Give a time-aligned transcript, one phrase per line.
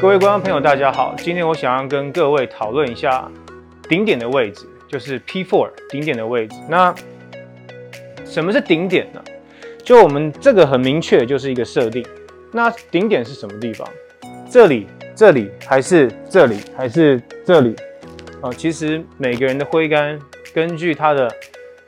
[0.00, 1.12] 各位观众朋友，大家好。
[1.18, 3.28] 今天我想要跟各位讨论一下
[3.88, 6.54] 顶点的位置，就是 P4 顶点的位置。
[6.68, 6.94] 那
[8.24, 9.20] 什么是顶点呢？
[9.82, 12.06] 就我们这个很明确，就是一个设定。
[12.52, 13.88] 那顶点是什么地方？
[14.48, 17.74] 这里、这里，还是这里，还是这里？
[18.40, 20.16] 啊，其实每个人的挥杆
[20.54, 21.28] 根据他的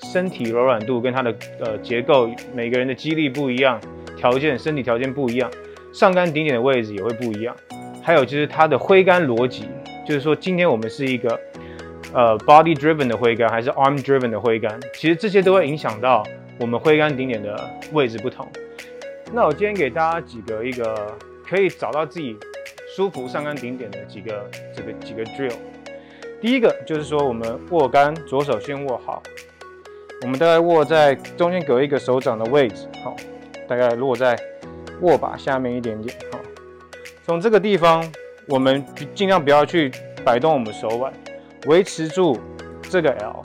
[0.00, 3.80] 身体柔软度跟他的呃结构，每个人的肌力不一样，
[4.16, 5.48] 条件身体条件不一样，
[5.92, 7.54] 上杆顶点的位置也会不一样。
[8.02, 9.68] 还有就是它的挥杆逻辑，
[10.06, 11.38] 就是说今天我们是一个
[12.12, 16.24] 呃 body driven 的挥杆，还是 arm driven 的挥杆，其实这些都会影响到
[16.58, 18.48] 我们挥杆顶点的位置不同。
[19.32, 22.36] 那我今天给大家几个一个可以找到自己
[22.96, 25.54] 舒服上杆顶点的几个这个几个 drill。
[26.40, 29.22] 第一个就是说我们握杆，左手先握好，
[30.22, 33.14] 我们大概握在中间隔一个手掌的位置，好，
[33.68, 34.36] 大概落在
[35.02, 36.38] 握把下面一点点，好。
[37.30, 38.04] 从这个地方，
[38.48, 39.88] 我们尽量不要去
[40.24, 41.12] 摆动我们手腕，
[41.66, 42.36] 维持住
[42.82, 43.44] 这个 L。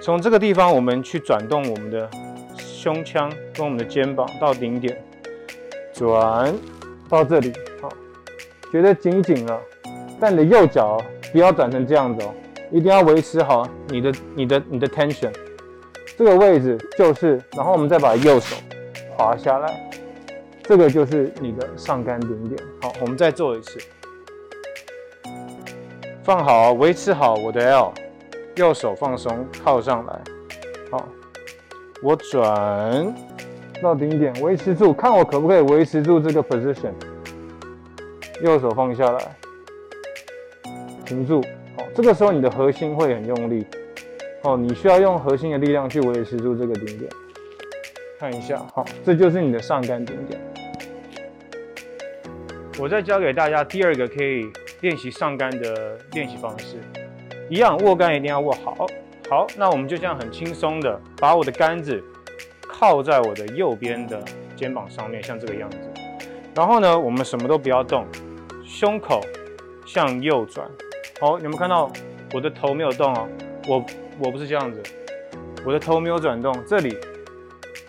[0.00, 2.08] 从这个地方，我们去转动我们的
[2.56, 5.04] 胸腔跟我们的肩膀到顶点，
[5.92, 6.50] 转
[7.10, 7.90] 到这里，好，
[8.72, 9.60] 觉得紧紧了。
[10.18, 10.98] 但你的右脚
[11.30, 12.32] 不要转成这样子哦，
[12.70, 15.30] 一定要维持好你的、你的、你的 tension。
[16.16, 18.56] 这个位置就是，然后我们再把右手
[19.14, 19.89] 滑下来。
[20.70, 22.56] 这个就是你的上杆顶点。
[22.80, 23.76] 好，我们再做一次，
[26.22, 27.92] 放好，维持好我的 L，
[28.54, 30.20] 右手放松，靠上来。
[30.88, 31.08] 好，
[32.04, 33.12] 我转
[33.82, 36.92] 到顶点，维持住，看我可不可以维持住这个 position。
[38.40, 39.36] 右手放下来，
[41.04, 41.42] 停住。
[41.76, 43.66] 好，这个时候你的核心会很用力。
[44.42, 47.10] 哦，你需要用核心的力量去维持住这个顶点。
[48.20, 50.40] 看一下，好，这就是你的上杆顶点。
[52.78, 54.50] 我再教给大家第二个可以
[54.80, 56.78] 练习上杆的练习方式，
[57.48, 58.86] 一样握杆一定要握好。
[59.28, 62.02] 好，那我们就这样很轻松的把我的杆子
[62.66, 64.22] 靠在我的右边的
[64.56, 65.78] 肩膀上面，像这个样子。
[66.54, 68.06] 然后呢，我们什么都不要动，
[68.64, 69.20] 胸口
[69.86, 70.68] 向右转。
[71.20, 71.92] 好，有没有看到
[72.32, 73.28] 我的头没有动哦？
[73.68, 73.84] 我
[74.18, 74.82] 我不是这样子，
[75.64, 76.96] 我的头没有转动，这里。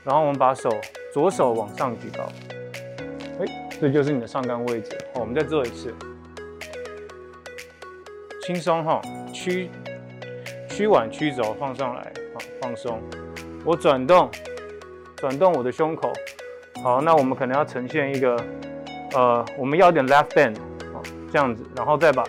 [0.03, 0.69] 然后我们把手
[1.13, 2.28] 左手往上举高。
[3.41, 4.96] 哎这就是你的上杆位置。
[5.13, 5.91] 好，我们再做一次，
[8.44, 9.02] 轻松哈，
[9.34, 9.69] 屈
[10.69, 13.02] 屈腕屈肘放上来，好，放松。
[13.66, 14.29] 我转动，
[15.16, 16.13] 转动我的胸口。
[16.84, 18.35] 好，那我们可能要呈现一个，
[19.16, 20.56] 呃，我们要点 left bend，
[20.94, 22.23] 好，这样子，然后再把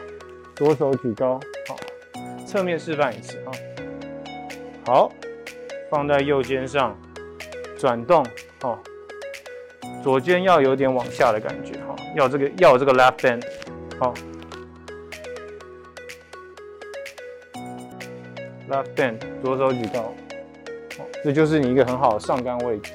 [0.54, 1.76] 左手举高，好，
[2.46, 3.52] 侧面示范一次啊。
[4.86, 5.12] 好，
[5.90, 6.98] 放在右肩上，
[7.78, 8.24] 转动，
[8.62, 8.78] 好。
[10.02, 13.42] 左肩要有点往下的感觉哈，要这个要这个 left bend，
[13.98, 14.14] 好
[18.68, 20.12] ，left bend，左手举高，
[21.24, 22.92] 这就是你一个很好的上杆位置。